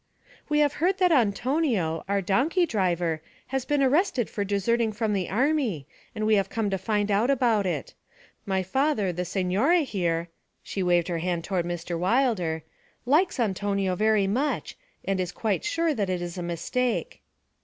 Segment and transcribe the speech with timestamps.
[0.49, 5.29] 'We have heard that Antonio, our donkey driver, has been arrested for deserting from the
[5.29, 5.85] army
[6.15, 7.93] and we have come to find out about it.
[8.43, 10.29] My father, the signore here'
[10.63, 11.99] she waved her hand toward Mr.
[11.99, 12.63] Wilder
[13.05, 14.75] 'likes Antonio very much,
[15.05, 17.21] and is quite sure that it is a mistake.'